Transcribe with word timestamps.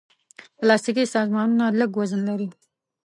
پلاستيکي 0.59 1.05
سامانونه 1.13 1.65
لږ 1.79 1.91
وزن 1.99 2.21
لري. 2.29 2.47